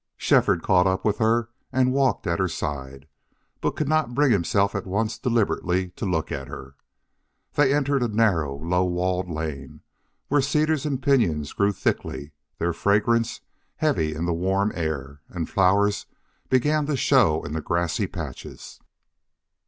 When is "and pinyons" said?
10.87-11.53